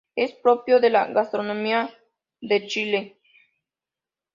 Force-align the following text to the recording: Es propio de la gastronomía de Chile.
Es 0.15 0.31
propio 0.33 0.79
de 0.79 0.89
la 0.89 1.05
gastronomía 1.05 1.87
de 2.41 2.65
Chile. 2.65 3.19